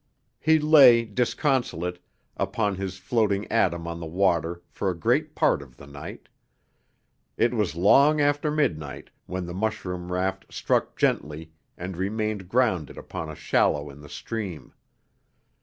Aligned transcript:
He 0.39 0.57
lay, 0.57 1.05
disconsolate, 1.05 1.99
upon 2.35 2.73
his 2.73 2.97
floating 2.97 3.45
atom 3.51 3.85
on 3.87 3.99
the 3.99 4.07
water 4.07 4.63
for 4.67 4.89
a 4.89 4.97
great 4.97 5.35
part 5.35 5.61
of 5.61 5.77
the 5.77 5.85
night. 5.85 6.27
It 7.37 7.53
was 7.53 7.75
long 7.75 8.19
after 8.19 8.49
midnight 8.49 9.11
when 9.27 9.45
the 9.45 9.53
mushroom 9.53 10.11
raft 10.11 10.51
struck 10.51 10.97
gently 10.97 11.51
and 11.77 11.95
remained 11.95 12.49
grounded 12.49 12.97
upon 12.97 13.29
a 13.29 13.35
shallow 13.35 13.91
in 13.91 14.01
the 14.01 14.09
stream. 14.09 14.73